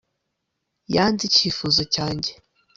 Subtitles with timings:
[0.93, 2.31] yanze icyifuzo cyanjye